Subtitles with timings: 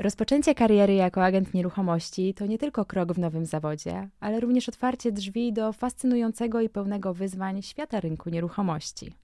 [0.00, 5.12] Rozpoczęcie kariery jako agent nieruchomości to nie tylko krok w nowym zawodzie, ale również otwarcie
[5.12, 9.14] drzwi do fascynującego i pełnego wyzwań świata rynku nieruchomości.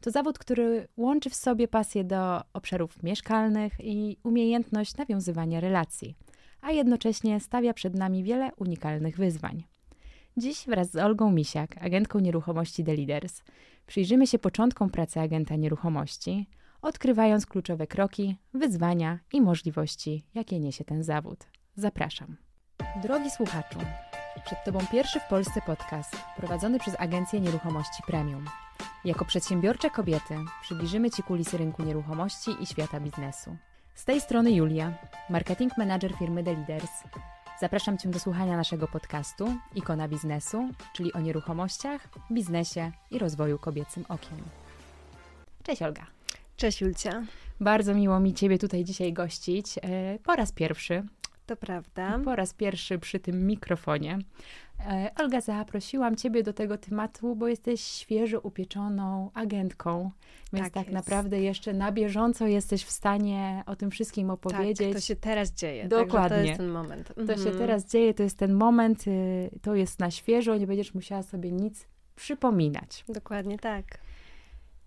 [0.00, 6.14] To zawód, który łączy w sobie pasję do obszarów mieszkalnych i umiejętność nawiązywania relacji,
[6.60, 9.64] a jednocześnie stawia przed nami wiele unikalnych wyzwań.
[10.36, 13.42] Dziś wraz z Olgą Misiak, agentką nieruchomości The Leaders,
[13.86, 16.46] przyjrzymy się początkom pracy agenta nieruchomości,
[16.82, 21.46] odkrywając kluczowe kroki, wyzwania i możliwości, jakie niesie ten zawód.
[21.76, 22.36] Zapraszam.
[23.02, 23.78] Drogi słuchaczu,
[24.44, 28.44] przed Tobą pierwszy w Polsce podcast prowadzony przez Agencję Nieruchomości Premium.
[29.04, 33.56] Jako przedsiębiorcze kobiety przybliżymy Ci kulisy rynku nieruchomości i świata biznesu.
[33.94, 34.92] Z tej strony Julia,
[35.30, 36.90] marketing manager firmy The Leaders.
[37.60, 44.04] Zapraszam Cię do słuchania naszego podcastu Ikona Biznesu, czyli o nieruchomościach, biznesie i rozwoju kobiecym
[44.08, 44.38] okiem.
[45.62, 46.17] Cześć Olga.
[46.58, 47.22] Cześć Julcia.
[47.60, 49.78] Bardzo miło mi Ciebie tutaj dzisiaj gościć.
[49.82, 51.02] E, po raz pierwszy.
[51.46, 52.20] To prawda.
[52.24, 54.18] Po raz pierwszy przy tym mikrofonie.
[54.86, 60.10] E, Olga, zaprosiłam Ciebie do tego tematu, bo jesteś świeżo upieczoną agentką,
[60.52, 64.88] więc tak, tak naprawdę jeszcze na bieżąco jesteś w stanie o tym wszystkim opowiedzieć.
[64.88, 65.88] Tak, to się teraz dzieje.
[65.88, 66.36] Dokładnie.
[66.38, 67.08] to jest ten moment.
[67.08, 67.26] Mhm.
[67.26, 67.58] To się mhm.
[67.58, 71.52] teraz dzieje, to jest ten moment, y, to jest na świeżo, nie będziesz musiała sobie
[71.52, 73.04] nic przypominać.
[73.08, 73.84] Dokładnie tak.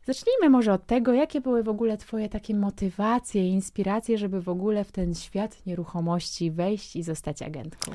[0.06, 4.84] Zacznijmy może od tego, jakie były w ogóle Twoje takie motywacje inspiracje, żeby w ogóle
[4.84, 7.92] w ten świat nieruchomości wejść i zostać agentką.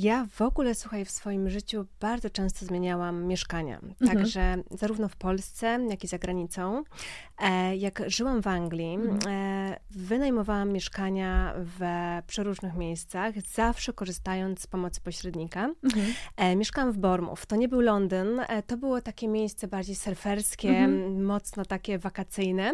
[0.00, 3.76] Ja w ogóle, słuchaj, w swoim życiu bardzo często zmieniałam mieszkania.
[3.76, 4.16] Mhm.
[4.16, 6.82] Także zarówno w Polsce, jak i za granicą.
[7.38, 9.18] E, jak żyłam w Anglii, mhm.
[9.28, 11.80] e, wynajmowałam mieszkania w
[12.26, 15.70] przeróżnych miejscach, zawsze korzystając z pomocy pośrednika.
[15.84, 16.06] Mhm.
[16.36, 17.46] E, mieszkałam w Bournemouth.
[17.46, 21.24] To nie był Londyn, to było takie miejsce bardziej surferskie, mhm.
[21.24, 22.72] mocno takie wakacyjne,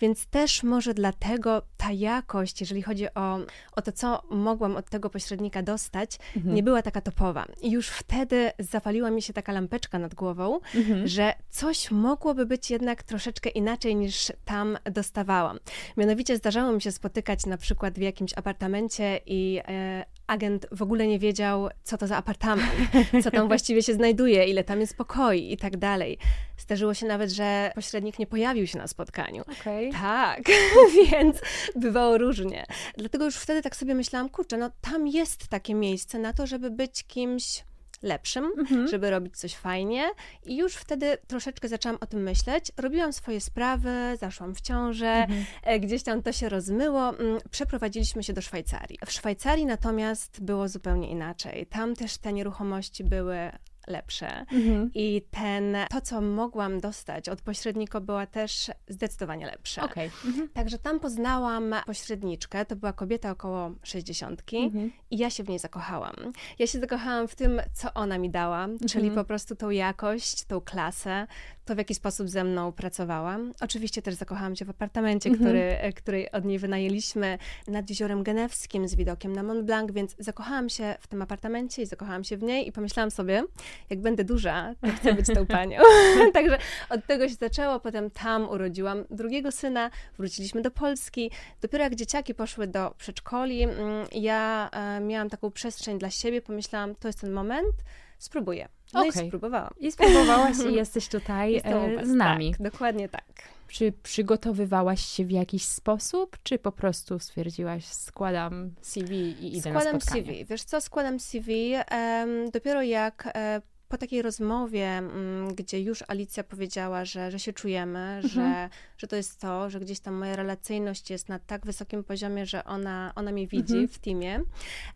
[0.00, 3.38] więc też może dlatego ta jakość, jeżeli chodzi o,
[3.72, 6.54] o to, co mogłam od tego pośrednika dostać, mhm.
[6.54, 7.46] nie była taka topowa.
[7.62, 11.08] I już wtedy zapaliła mi się taka lampeczka nad głową, mhm.
[11.08, 15.58] że coś mogłoby być jednak troszeczkę inaczej niż tam dostawałam.
[15.96, 21.06] Mianowicie zdarzało mi się spotykać na przykład w jakimś apartamencie i e, agent w ogóle
[21.06, 22.72] nie wiedział, co to za apartament,
[23.24, 26.18] co tam właściwie się znajduje, ile tam jest pokoi i tak dalej.
[26.58, 29.42] Zdarzyło się nawet, że pośrednik nie pojawił się na spotkaniu.
[29.60, 29.90] Okay.
[29.92, 30.42] Tak,
[31.10, 31.36] więc
[31.76, 32.66] bywało różnie.
[32.96, 36.70] Dlatego już wtedy tak sobie myślałam, kurczę, no tam jest takie miejsce na to, żeby
[36.70, 37.64] być kimś
[38.02, 38.88] lepszym, mhm.
[38.88, 40.10] żeby robić coś fajnie.
[40.44, 42.72] I już wtedy troszeczkę zaczęłam o tym myśleć.
[42.76, 45.44] Robiłam swoje sprawy, zaszłam w ciążę, mhm.
[45.62, 47.08] E, gdzieś tam to się rozmyło.
[47.08, 48.98] Mm, przeprowadziliśmy się do Szwajcarii.
[49.06, 51.66] W Szwajcarii natomiast było zupełnie inaczej.
[51.66, 53.50] Tam też te nieruchomości były
[53.86, 54.40] lepsze.
[54.40, 54.90] Mhm.
[54.94, 59.82] I ten, to, co mogłam dostać od pośrednika, była też zdecydowanie lepsze.
[59.82, 60.10] Okay.
[60.26, 60.48] Mhm.
[60.48, 64.92] Także tam poznałam pośredniczkę, to była kobieta około 60 mhm.
[65.10, 66.16] i ja się w niej zakochałam.
[66.58, 69.14] Ja się zakochałam w tym, co ona mi dała, czyli mhm.
[69.14, 71.26] po prostu tą jakość, tą klasę,
[71.66, 73.38] to w jaki sposób ze mną pracowała.
[73.60, 75.46] Oczywiście też zakochałam się w apartamencie, mhm.
[75.46, 77.38] który, e, który od niej wynajęliśmy
[77.68, 81.86] nad Jeziorem Genewskim z widokiem na Mont Blanc, więc zakochałam się w tym apartamencie i
[81.86, 83.44] zakochałam się w niej i pomyślałam sobie,
[83.90, 85.80] jak będę duża, to chcę być tą panią.
[86.32, 86.58] Także
[86.90, 91.30] od tego się zaczęło, potem tam urodziłam drugiego syna, wróciliśmy do Polski.
[91.60, 96.94] Dopiero jak dzieciaki poszły do przedszkoli, mm, ja e, miałam taką przestrzeń dla siebie, pomyślałam,
[96.94, 97.74] to jest ten moment,
[98.18, 98.68] spróbuję.
[98.94, 99.24] No okay.
[99.24, 99.70] i spróbowałam.
[99.80, 102.50] I spróbowałaś i jesteś tutaj e, z nami.
[102.50, 103.24] Tak, dokładnie tak.
[103.68, 109.94] Czy przygotowywałaś się w jakiś sposób, czy po prostu stwierdziłaś, składam CV i idę składam
[109.94, 110.22] na spotkanie?
[110.22, 110.44] CV.
[110.44, 111.74] Wiesz co, składam CV.
[111.74, 117.52] Um, dopiero jak e, po takiej rozmowie, mm, gdzie już Alicja powiedziała, że, że się
[117.52, 118.28] czujemy, mhm.
[118.28, 122.46] że, że to jest to, że gdzieś tam moja relacyjność jest na tak wysokim poziomie,
[122.46, 123.88] że ona, ona mnie widzi mhm.
[123.88, 124.40] w teamie,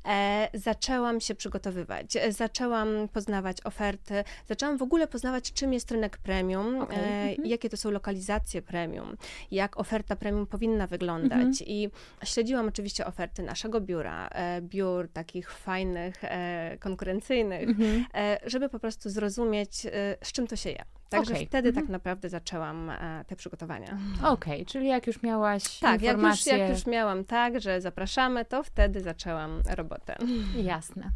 [0.09, 2.17] e, zaczęłam się przygotowywać.
[2.28, 6.97] Zaczęłam poznawać oferty, zaczęłam w ogóle poznawać, czym jest rynek premium, okay.
[6.97, 7.49] e, mhm.
[7.49, 9.17] jakie to są lokalizacje premium,
[9.51, 11.41] jak oferta premium powinna wyglądać.
[11.41, 11.67] Mhm.
[11.67, 11.91] I
[12.25, 18.04] śledziłam oczywiście oferty naszego biura, e, biur takich fajnych, e, konkurencyjnych, mhm.
[18.15, 19.91] e, żeby po prostu zrozumieć, y,
[20.24, 21.00] z czym to się je.
[21.10, 21.47] Także okay.
[21.47, 21.86] wtedy mhm.
[21.86, 23.98] tak naprawdę zaczęłam e, te przygotowania.
[24.18, 26.53] Okej, okay, czyli jak już miałaś tak, informacje...
[26.53, 30.16] jak już, jak już miałam tak, że zapraszamy, to wtedy zaczęłam robotę.
[30.57, 31.10] Jasne.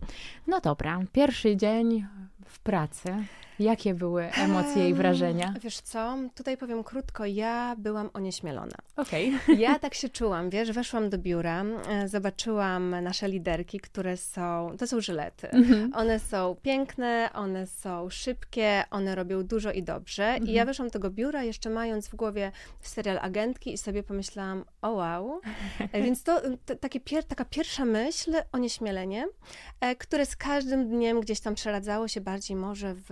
[0.46, 2.06] No dobra, pierwszy dzień
[2.46, 3.24] w pracy.
[3.58, 5.54] Jakie były emocje i wrażenia?
[5.60, 8.76] Wiesz co, tutaj powiem krótko, ja byłam onieśmielona.
[8.96, 9.32] Okej.
[9.44, 9.56] Okay.
[9.64, 14.86] Ja tak się czułam, wiesz, weszłam do biura, e, zobaczyłam nasze liderki, które są, to
[14.86, 15.50] są żylety.
[15.50, 15.94] Mhm.
[15.94, 20.22] One są piękne, one są szybkie, one robią dużo i dobrze.
[20.22, 20.66] I ja mhm.
[20.66, 25.40] weszłam do tego biura, jeszcze mając w głowie serial agentki i sobie pomyślałam, o wow.
[25.92, 29.26] E, więc to, to takie pier, taka pierwsza myśl, onieśmielenie,
[29.80, 33.08] e, które z każdym dniem gdzieś tam przeradzało się bardziej może w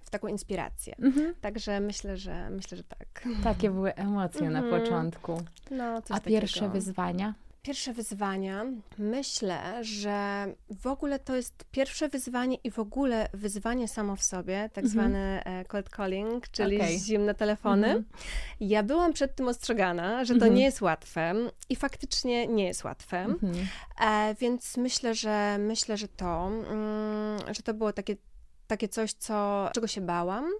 [0.00, 0.94] w taką inspirację.
[0.98, 1.34] Mhm.
[1.40, 3.28] Także myślę, że myślę, że tak.
[3.44, 4.70] Takie były emocje mhm.
[4.70, 5.42] na początku.
[5.70, 6.72] No, A pierwsze takiego.
[6.72, 7.34] wyzwania?
[7.62, 8.64] Pierwsze wyzwania,
[8.98, 14.70] myślę, że w ogóle to jest pierwsze wyzwanie i w ogóle wyzwanie samo w sobie,
[14.72, 14.88] tak mhm.
[14.88, 16.98] zwany e, cold calling, czyli okay.
[16.98, 17.86] zimne telefony.
[17.86, 18.04] Mhm.
[18.60, 20.54] Ja byłam przed tym ostrzegana, że to mhm.
[20.54, 21.34] nie jest łatwe
[21.68, 23.26] i faktycznie nie jest łatwe.
[24.00, 28.16] E, więc myślę, że myślę, że to, mm, że to było takie
[28.66, 30.50] takie coś, co, czego się bałam.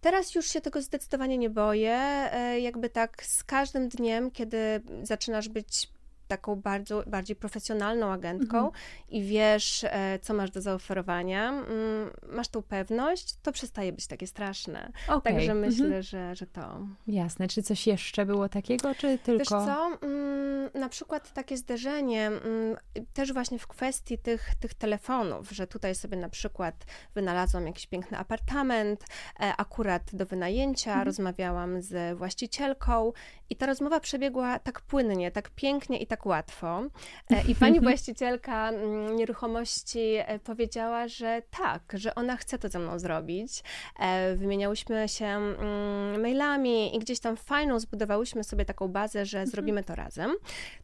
[0.00, 1.98] Teraz już się tego zdecydowanie nie boję.
[2.32, 5.88] E, jakby tak z każdym dniem, kiedy zaczynasz być
[6.30, 8.72] taką bardzo, bardziej profesjonalną agentką mhm.
[9.08, 14.26] i wiesz, e, co masz do zaoferowania, mm, masz tą pewność, to przestaje być takie
[14.26, 14.92] straszne.
[15.08, 15.32] Okay.
[15.32, 16.02] Także myślę, mhm.
[16.02, 16.86] że, że to.
[17.06, 17.48] Jasne.
[17.48, 19.38] Czy coś jeszcze było takiego, czy tylko...
[19.38, 22.76] Wiesz co, mm, na przykład takie zderzenie mm,
[23.12, 26.74] też właśnie w kwestii tych, tych telefonów, że tutaj sobie na przykład
[27.14, 29.04] wynalazłam jakiś piękny apartament,
[29.40, 31.06] e, akurat do wynajęcia, mhm.
[31.06, 33.12] rozmawiałam z właścicielką
[33.50, 36.82] i ta rozmowa przebiegła tak płynnie, tak pięknie i tak łatwo.
[37.30, 42.78] E, I pani właścicielka mm, nieruchomości e, powiedziała, że tak, że ona chce to ze
[42.78, 43.62] mną zrobić.
[43.98, 49.50] E, wymieniałyśmy się mm, mailami i gdzieś tam fajną zbudowałyśmy sobie taką bazę, że mhm.
[49.50, 50.34] zrobimy to razem.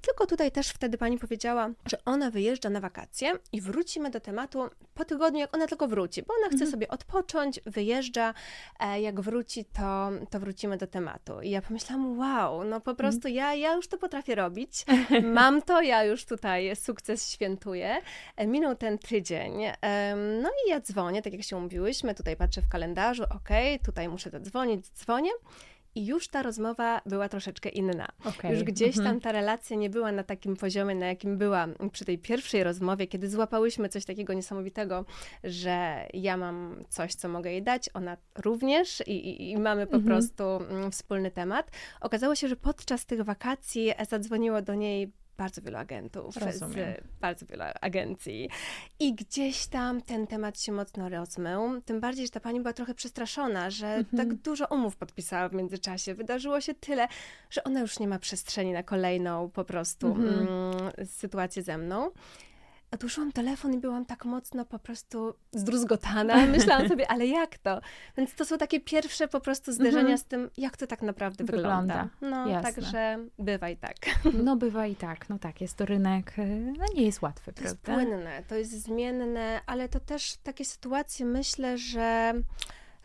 [0.00, 4.68] Tylko tutaj też wtedy pani powiedziała, że ona wyjeżdża na wakacje i wrócimy do tematu
[4.94, 6.70] po tygodniu, jak ona tylko wróci, bo ona chce mhm.
[6.70, 8.34] sobie odpocząć, wyjeżdża.
[9.00, 11.40] Jak wróci, to, to wrócimy do tematu.
[11.42, 14.84] I ja pomyślałam, wow, no po prostu ja, ja już to potrafię robić.
[15.26, 18.00] Mam to, ja już tutaj sukces świętuję.
[18.36, 19.52] E, minął ten tydzień.
[20.42, 23.48] No i ja dzwonię, tak jak się umówiłyśmy, tutaj patrzę w kalendarzu, ok,
[23.84, 25.30] tutaj muszę zadzwonić, dzwonię
[25.96, 28.08] i już ta rozmowa była troszeczkę inna.
[28.24, 28.52] Okay.
[28.52, 29.20] Już gdzieś tam mhm.
[29.20, 33.30] ta relacja nie była na takim poziomie, na jakim była przy tej pierwszej rozmowie, kiedy
[33.30, 35.04] złapałyśmy coś takiego niesamowitego,
[35.44, 39.96] że ja mam coś, co mogę jej dać, ona również i, i, i mamy po
[39.96, 40.04] mhm.
[40.04, 41.70] prostu mm, wspólny temat.
[42.00, 46.74] Okazało się, że podczas tych wakacji zadzwoniło do niej bardzo wielu agentów, Rozumiem.
[46.74, 48.50] z bardzo wielu agencji.
[49.00, 51.80] I gdzieś tam ten temat się mocno rozmył.
[51.80, 54.16] Tym bardziej, że ta pani była trochę przestraszona, że mhm.
[54.16, 56.14] tak dużo umów podpisała w międzyczasie.
[56.14, 57.08] Wydarzyło się tyle,
[57.50, 60.48] że ona już nie ma przestrzeni na kolejną po prostu mhm.
[60.48, 62.10] mm, sytuację ze mną
[62.90, 66.46] odłożyłam telefon i byłam tak mocno po prostu zdruzgotana.
[66.56, 67.80] Myślałam sobie, ale jak to?
[68.16, 70.18] Więc to są takie pierwsze po prostu zderzenia mhm.
[70.18, 72.08] z tym, jak to tak naprawdę wygląda.
[72.20, 72.36] wygląda.
[72.36, 72.72] No, Jasne.
[72.72, 73.96] także bywa i tak.
[74.44, 75.28] No, bywa i tak.
[75.28, 77.80] No tak, jest to rynek, e, no nie jest łatwy, to prawda?
[77.82, 82.34] To jest płynne, to jest zmienne, ale to też takie sytuacje, myślę, że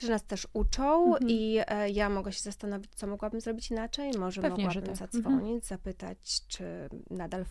[0.01, 1.29] że nas też uczą mhm.
[1.29, 4.11] i e, ja mogę się zastanowić, co mogłabym zrobić inaczej.
[4.19, 4.95] Może Pewnie, mogłabym tak.
[4.95, 5.61] zadzwonić, mhm.
[5.61, 7.45] zapytać, czy nadal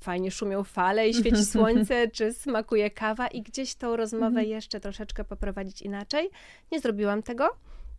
[0.00, 4.48] fajnie szumią fale i świeci słońce, czy smakuje kawa i gdzieś tą rozmowę mhm.
[4.48, 6.30] jeszcze troszeczkę poprowadzić inaczej.
[6.72, 7.50] Nie zrobiłam tego.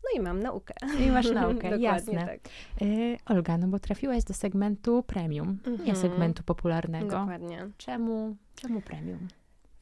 [0.04, 0.74] No i mam naukę.
[1.00, 2.25] I masz naukę, jasne.
[2.25, 2.39] Tak.
[2.81, 5.95] Y, Olga, no bo trafiłaś do segmentu premium, nie mhm.
[5.95, 7.19] segmentu popularnego.
[7.19, 7.69] Dokładnie.
[7.77, 9.27] Czemu, czemu premium?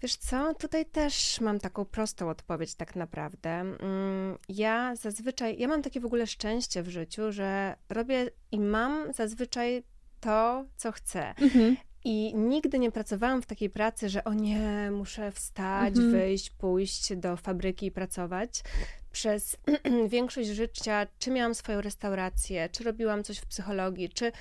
[0.01, 3.49] Wiesz co, tutaj też mam taką prostą odpowiedź tak naprawdę.
[3.49, 9.13] Mm, ja zazwyczaj, ja mam takie w ogóle szczęście w życiu, że robię i mam
[9.13, 9.83] zazwyczaj
[10.19, 11.29] to, co chcę.
[11.41, 11.77] Mhm.
[12.03, 16.11] I nigdy nie pracowałam w takiej pracy, że o nie, muszę wstać, mhm.
[16.11, 18.63] wyjść, pójść do fabryki i pracować.
[19.11, 19.57] Przez
[20.07, 24.31] większość życia, czy miałam swoją restaurację, czy robiłam coś w psychologii, czy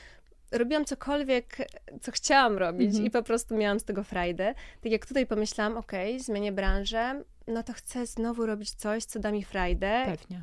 [0.55, 1.57] robiłam cokolwiek,
[2.01, 3.07] co chciałam robić mhm.
[3.07, 4.55] i po prostu miałam z tego frajdę.
[4.83, 9.33] Tak jak tutaj pomyślałam, ok, zmienię branżę, no to chcę znowu robić coś, co da
[9.33, 10.03] mi frajdę.
[10.07, 10.43] Pewnie.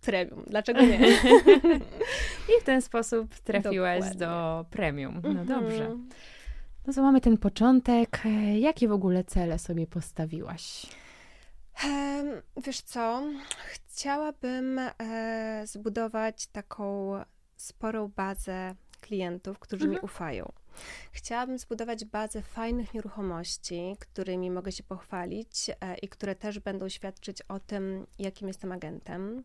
[0.00, 0.98] Premium, dlaczego nie?
[2.56, 4.20] I w ten sposób trafiłaś Dokładnie.
[4.20, 5.20] do premium.
[5.22, 5.46] No mhm.
[5.46, 5.96] dobrze.
[6.86, 8.22] No to mamy ten początek.
[8.58, 10.86] Jakie w ogóle cele sobie postawiłaś?
[12.56, 13.22] Wiesz co,
[13.66, 17.12] chciałabym e, zbudować taką
[17.56, 19.92] sporą bazę klientów, którzy mhm.
[19.92, 20.52] mi ufają.
[21.12, 27.42] Chciałabym zbudować bazę fajnych nieruchomości, którymi mogę się pochwalić e, i które też będą świadczyć
[27.42, 29.44] o tym, jakim jestem agentem.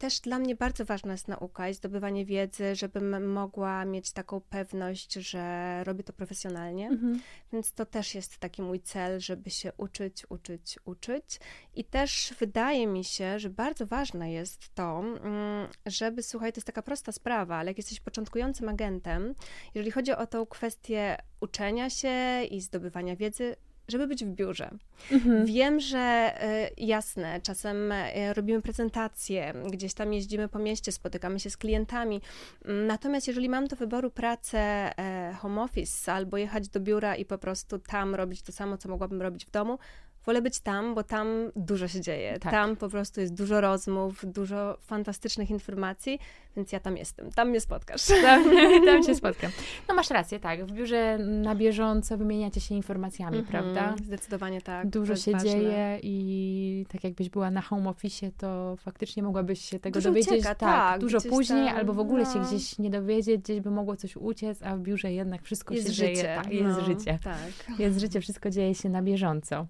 [0.00, 5.12] Też dla mnie bardzo ważna jest nauka i zdobywanie wiedzy, żebym mogła mieć taką pewność,
[5.12, 6.88] że robię to profesjonalnie.
[6.88, 7.20] Mhm.
[7.52, 11.40] Więc to też jest taki mój cel, żeby się uczyć, uczyć, uczyć.
[11.74, 16.66] I też wydaje mi się, że bardzo ważne jest to, mm, żeby, słuchaj, to jest
[16.66, 19.34] taka prosta sprawa, ale jak jesteś początkującym agentem,
[19.74, 23.56] jeżeli chodzi o tą kwestię uczenia się i zdobywania wiedzy,
[23.90, 24.70] żeby być w biurze.
[25.12, 25.46] Mhm.
[25.46, 26.34] Wiem, że
[26.78, 32.20] y, jasne, czasem y, robimy prezentacje, gdzieś tam jeździmy po mieście, spotykamy się z klientami.
[32.64, 34.90] Natomiast jeżeli mam do wyboru pracę
[35.30, 38.88] y, home office albo jechać do biura i po prostu tam robić to samo, co
[38.88, 39.78] mogłabym robić w domu,
[40.26, 42.38] wolę być tam, bo tam dużo się dzieje.
[42.38, 42.52] Tak.
[42.52, 46.18] Tam po prostu jest dużo rozmów, dużo fantastycznych informacji,
[46.56, 47.30] więc ja tam jestem.
[47.30, 48.02] Tam mnie spotkasz.
[48.22, 48.44] Tam,
[48.86, 49.50] tam cię spotkam.
[49.88, 50.64] No masz rację, tak.
[50.64, 53.94] W biurze na bieżąco wymieniacie się informacjami, mm -hmm, prawda?
[54.04, 54.88] Zdecydowanie tak.
[54.88, 55.50] Dużo się ważne.
[55.50, 60.32] dzieje i tak jakbyś była na home office, to faktycznie mogłabyś się tego dużo dowiedzieć.
[60.32, 62.32] Ucieka, tak, tak, dużo później, tam, albo w ogóle no.
[62.32, 65.86] się gdzieś nie dowiedzieć, gdzieś by mogło coś uciec, a w biurze jednak wszystko jest
[65.86, 66.14] się życie.
[66.14, 66.34] dzieje.
[66.36, 67.18] Tak, jest no, życie.
[67.24, 67.78] Tak.
[67.78, 69.66] Jest życie, wszystko dzieje się na bieżąco.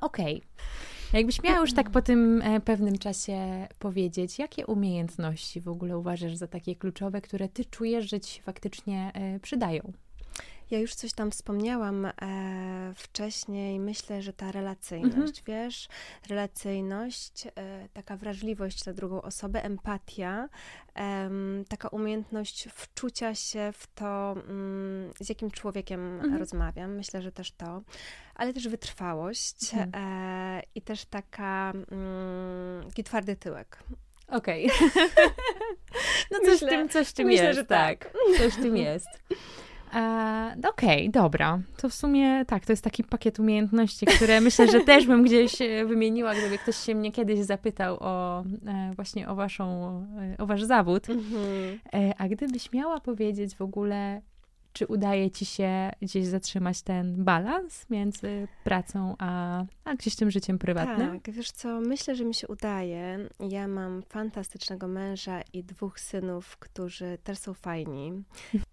[0.00, 0.36] Okej.
[0.36, 0.54] Okay.
[1.12, 6.34] Jakbyś miała już tak po tym e, pewnym czasie powiedzieć, jakie umiejętności w ogóle uważasz
[6.34, 9.92] za takie kluczowe, które ty czujesz, że ci się faktycznie e, przydają?
[10.70, 12.12] Ja już coś tam wspomniałam e,
[12.94, 13.80] wcześniej.
[13.80, 15.44] Myślę, że ta relacyjność, mhm.
[15.46, 15.88] wiesz,
[16.28, 20.48] relacyjność, e, taka wrażliwość na drugą osobę, empatia,
[20.96, 21.30] e,
[21.68, 26.36] taka umiejętność wczucia się w to, mm, z jakim człowiekiem mhm.
[26.36, 26.94] rozmawiam.
[26.96, 27.82] Myślę, że też to,
[28.34, 29.90] ale też wytrwałość mhm.
[29.94, 33.82] E, i też taka, mm, taki twardy tyłek.
[34.28, 34.66] Okej.
[34.66, 34.88] Okay.
[36.30, 38.04] no coś myślę, tym, coś tym myślę, jest, że tak.
[38.04, 38.12] tak.
[38.38, 39.08] Coś tym jest.
[39.94, 41.60] E, Okej, okay, dobra.
[41.76, 45.62] To w sumie tak, to jest taki pakiet umiejętności, które myślę, że też bym gdzieś
[45.62, 49.66] e, wymieniła, gdyby ktoś się mnie kiedyś zapytał o e, właśnie o waszą,
[50.38, 51.10] o wasz zawód.
[51.10, 51.80] Mhm.
[51.94, 54.22] E, a gdybyś miała powiedzieć w ogóle,
[54.74, 60.58] czy udaje ci się gdzieś zatrzymać ten balans między pracą a, a gdzieś tym życiem
[60.58, 61.20] prywatnym?
[61.20, 63.28] Tak, wiesz co, myślę, że mi się udaje.
[63.40, 68.22] Ja mam fantastycznego męża i dwóch synów, którzy też są fajni.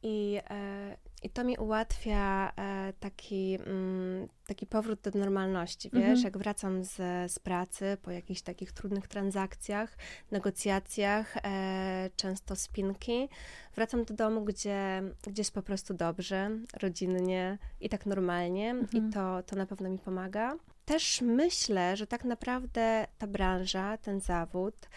[0.03, 6.23] I e, i to mi ułatwia e, taki, mm, taki powrót do normalności, wiesz, mhm.
[6.23, 6.95] jak wracam z,
[7.31, 9.97] z pracy po jakichś takich trudnych transakcjach,
[10.31, 13.29] negocjacjach, e, często spinki,
[13.75, 16.49] wracam do domu, gdzie, gdzie jest po prostu dobrze,
[16.81, 19.09] rodzinnie i tak normalnie mhm.
[19.09, 20.55] i to, to na pewno mi pomaga.
[20.85, 24.89] Też myślę, że tak naprawdę ta branża, ten zawód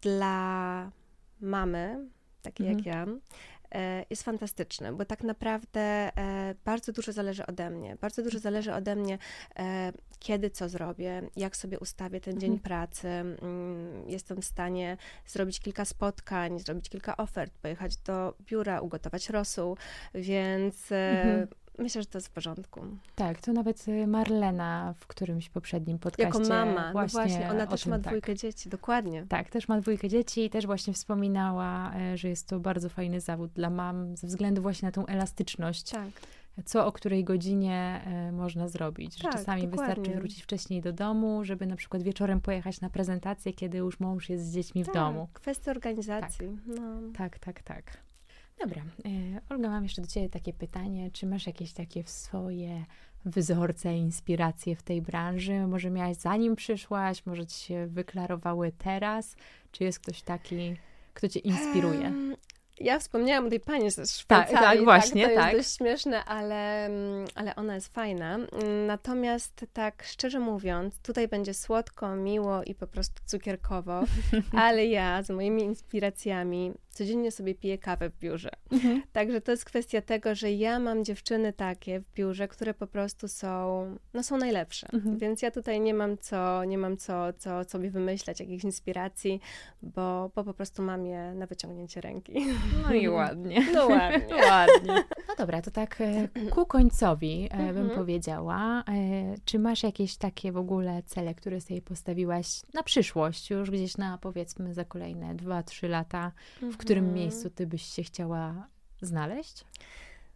[0.00, 0.90] dla
[1.40, 2.08] mamy,
[2.42, 2.78] takiej mhm.
[2.78, 3.06] jak ja,
[4.10, 7.96] jest fantastyczny, bo tak naprawdę e, bardzo dużo zależy ode mnie.
[8.00, 9.18] Bardzo dużo zależy ode mnie,
[9.58, 12.62] e, kiedy co zrobię, jak sobie ustawię ten dzień mhm.
[12.62, 13.08] pracy.
[13.08, 19.76] Mm, jestem w stanie zrobić kilka spotkań, zrobić kilka ofert, pojechać do biura, ugotować rosół,
[20.14, 21.46] więc mhm
[21.78, 22.80] Myślę, że to jest w porządku.
[23.14, 26.38] Tak, to nawet y, Marlena w którymś poprzednim podcaście.
[26.38, 28.06] Jako mama, właśnie, no właśnie ona też tym, ma tak.
[28.06, 28.40] dwójkę tak.
[28.40, 29.26] dzieci, dokładnie.
[29.28, 33.20] Tak, też ma dwójkę dzieci i też właśnie wspominała, e, że jest to bardzo fajny
[33.20, 35.90] zawód dla mam ze względu właśnie na tą elastyczność.
[35.90, 36.08] Tak.
[36.64, 39.16] Co o której godzinie e, można zrobić.
[39.16, 39.94] Że tak, czasami dokładnie.
[39.94, 44.28] wystarczy wrócić wcześniej do domu, żeby na przykład wieczorem pojechać na prezentację, kiedy już mąż
[44.28, 45.28] jest z dziećmi tak, w domu.
[45.32, 46.48] Kwestia organizacji.
[46.48, 47.12] Tak, no.
[47.18, 47.62] tak, tak.
[47.62, 48.11] tak.
[48.60, 48.82] Dobra.
[49.04, 51.10] E, Olga, mam jeszcze do Ciebie takie pytanie.
[51.10, 52.84] Czy masz jakieś takie swoje
[53.24, 55.66] wzorce, inspiracje w tej branży?
[55.66, 59.36] Może miałaś zanim przyszłaś, może Ci się wyklarowały teraz?
[59.72, 60.76] Czy jest ktoś taki,
[61.14, 62.00] kto Cię inspiruje?
[62.00, 62.36] Um,
[62.80, 64.54] ja wspomniałam o tej pani ze Szwajcarii.
[64.54, 65.34] Tak, tak właśnie, tak.
[65.34, 65.52] To tak.
[65.52, 66.90] jest dość śmieszne, ale,
[67.34, 68.38] ale ona jest fajna.
[68.86, 74.04] Natomiast tak szczerze mówiąc, tutaj będzie słodko, miło i po prostu cukierkowo,
[74.66, 78.50] ale ja z moimi inspiracjami codziennie sobie piję kawę w biurze.
[78.72, 79.02] Mhm.
[79.12, 83.28] Także to jest kwestia tego, że ja mam dziewczyny takie w biurze, które po prostu
[83.28, 84.88] są, no są najlepsze.
[84.92, 85.18] Mhm.
[85.18, 89.40] Więc ja tutaj nie mam co, nie mam co, co sobie wymyślać, jakichś inspiracji,
[89.82, 92.32] bo, bo po prostu mam je na wyciągnięcie ręki.
[92.82, 93.66] No i ładnie.
[93.74, 94.36] No ładnie.
[94.50, 95.04] ładnie.
[95.28, 97.90] No dobra, to tak e, ku końcowi e, bym mhm.
[97.90, 98.84] powiedziała.
[98.88, 103.96] E, czy masz jakieś takie w ogóle cele, które sobie postawiłaś na przyszłość, już gdzieś
[103.96, 106.32] na powiedzmy za kolejne dwa, trzy lata,
[106.62, 107.20] w którym mhm.
[107.20, 108.68] miejscu ty byś się chciała
[109.02, 109.64] znaleźć?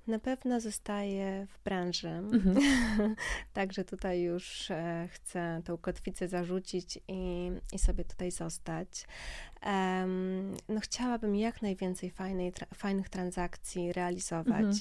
[0.07, 2.09] Na pewno zostaję w branży.
[2.09, 2.57] Mhm.
[3.53, 9.07] Także tutaj już e, chcę tą kotwicę zarzucić i, i sobie tutaj zostać.
[9.67, 14.65] Um, no chciałabym jak najwięcej fajnej, tra fajnych transakcji realizować.
[14.65, 14.75] Mhm.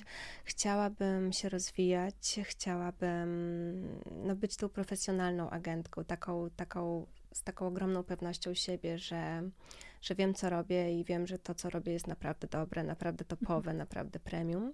[0.43, 7.05] Chciałabym się rozwijać, chciałabym no, być tą profesjonalną agentką, taką, taką
[7.35, 9.49] z taką ogromną pewnością siebie, że,
[10.01, 13.57] że wiem, co robię i wiem, że to, co robię, jest naprawdę dobre, naprawdę topowe,
[13.71, 13.77] mhm.
[13.77, 14.73] naprawdę premium.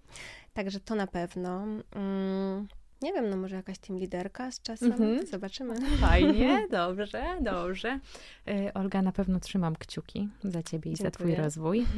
[0.54, 1.64] Także to na pewno.
[1.96, 2.68] Mm,
[3.02, 5.26] nie wiem, no może jakaś team liderka z czasem, mhm.
[5.28, 5.76] zobaczymy.
[5.98, 8.00] Fajnie, dobrze, dobrze.
[8.48, 11.08] E, Olga, na pewno trzymam kciuki za ciebie i Dziękuję.
[11.08, 11.86] za twój rozwój.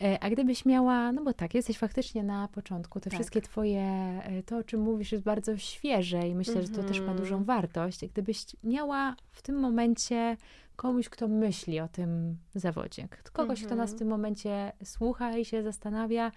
[0.00, 3.18] E, a gdybyś miała, no bo tak, jesteś faktycznie na początku, te tak.
[3.18, 6.74] wszystkie twoje, e, to o czym mówisz jest bardzo świeże i myślę, mhm.
[6.74, 7.44] że to też ma dużą mhm.
[7.44, 8.06] wartość.
[8.06, 10.36] Gdybyś miała w tym momencie
[10.78, 13.98] komuś, kto myśli o tym zawodzie, kogoś, kto nas w mhm.
[13.98, 16.32] tym momencie słucha i się zastanawia,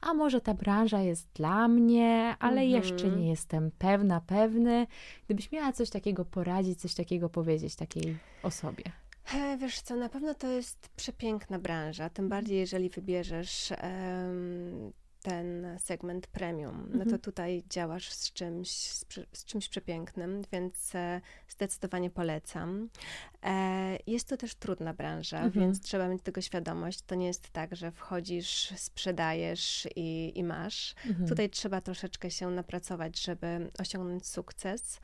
[0.00, 2.70] a może ta branża jest dla mnie, ale mhm.
[2.70, 4.86] jeszcze nie jestem pewna, pewny.
[5.24, 8.84] Gdybyś miała coś takiego poradzić, coś takiego powiedzieć takiej osobie.
[9.58, 14.92] Wiesz co, na pewno to jest przepiękna branża, tym bardziej jeżeli wybierzesz um,
[15.24, 17.18] ten segment premium, no to mhm.
[17.18, 18.68] tutaj działasz z czymś,
[19.32, 22.88] z, czymś przepięknym, więc e, zdecydowanie polecam.
[23.42, 25.64] E, jest to też trudna branża, mhm.
[25.64, 27.02] więc trzeba mieć tego świadomość.
[27.02, 30.94] To nie jest tak, że wchodzisz, sprzedajesz i, i masz.
[31.06, 31.28] Mhm.
[31.28, 35.00] Tutaj trzeba troszeczkę się napracować, żeby osiągnąć sukces.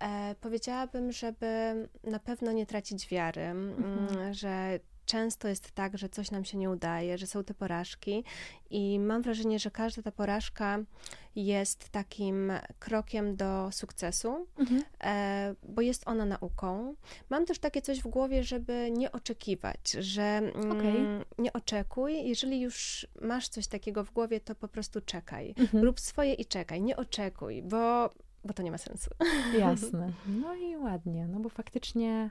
[0.00, 1.74] E, powiedziałabym, żeby
[2.04, 4.34] na pewno nie tracić wiary, mhm.
[4.34, 8.24] że często jest tak, że coś nam się nie udaje, że są te porażki
[8.70, 10.78] i mam wrażenie, że każda ta porażka
[11.36, 14.82] jest takim krokiem do sukcesu, mhm.
[15.04, 16.94] e, bo jest ona nauką.
[17.30, 21.24] Mam też takie coś w głowie, żeby nie oczekiwać, że mm, okay.
[21.38, 22.28] nie oczekuj.
[22.28, 25.54] Jeżeli już masz coś takiego w głowie, to po prostu czekaj.
[25.58, 25.84] Mhm.
[25.84, 28.10] Rób swoje i czekaj, nie oczekuj, bo,
[28.44, 29.10] bo to nie ma sensu.
[29.58, 30.12] Jasne.
[30.42, 32.30] No i ładnie, no bo faktycznie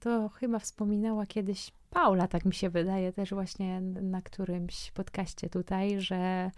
[0.00, 6.00] to chyba wspominała kiedyś Paula, tak mi się wydaje, też właśnie na którymś podcaście tutaj,
[6.00, 6.50] że,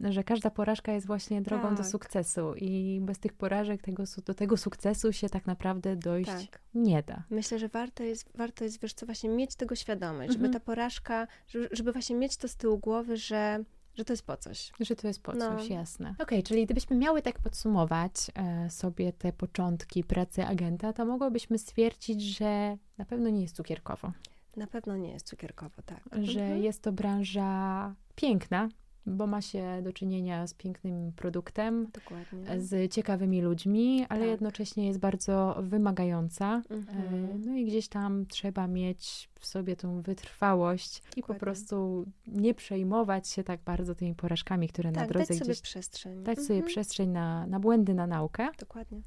[0.00, 1.76] że każda porażka jest właśnie drogą tak.
[1.76, 6.60] do sukcesu i bez tych porażek tego, do tego sukcesu się tak naprawdę dojść tak.
[6.74, 7.22] nie da.
[7.30, 10.32] Myślę, że warto jest, warto jest, wiesz co, właśnie mieć tego świadomość, mhm.
[10.32, 13.64] żeby ta porażka, żeby, żeby właśnie mieć to z tyłu głowy, że
[13.98, 14.72] że to jest po coś.
[14.80, 15.56] Że to jest po no.
[15.56, 16.10] coś, jasne.
[16.10, 21.58] Okej, okay, czyli gdybyśmy miały tak podsumować e, sobie te początki pracy agenta, to mogłybyśmy
[21.58, 24.12] stwierdzić, że na pewno nie jest cukierkowo.
[24.56, 26.00] Na pewno nie jest cukierkowo, tak.
[26.22, 26.62] Że mhm.
[26.62, 28.68] jest to branża piękna,
[29.06, 32.60] bo ma się do czynienia z pięknym produktem, Dokładnie.
[32.60, 34.28] z ciekawymi ludźmi, ale tak.
[34.28, 36.62] jednocześnie jest bardzo wymagająca.
[36.70, 37.42] Mhm.
[37.46, 41.20] No i gdzieś tam trzeba mieć w sobie tą wytrwałość Dokładnie.
[41.20, 45.36] i po prostu nie przejmować się tak bardzo tymi porażkami, które tak, na drodze dać
[45.36, 45.56] gdzieś...
[45.56, 46.22] sobie przestrzeń.
[46.22, 46.46] Dać mhm.
[46.46, 48.48] sobie przestrzeń na, na błędy, na naukę.
[48.58, 49.00] Dokładnie.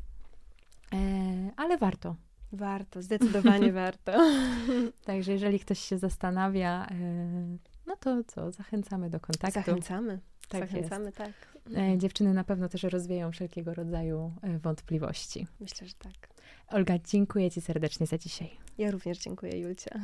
[0.93, 0.97] E,
[1.57, 2.15] ale warto.
[2.53, 4.11] Warto, zdecydowanie warto.
[5.05, 7.57] Także jeżeli ktoś się zastanawia, e,
[7.91, 9.59] no to co, zachęcamy do kontaktu.
[9.59, 10.19] Zachęcamy.
[10.49, 11.17] Tak Zachęcamy, jest.
[11.17, 11.31] tak.
[11.77, 15.47] E, dziewczyny na pewno też rozwieją wszelkiego rodzaju e, wątpliwości.
[15.59, 16.29] Myślę, że tak.
[16.67, 18.49] Olga, dziękuję Ci serdecznie za dzisiaj.
[18.77, 19.99] Ja również dziękuję, Julcia.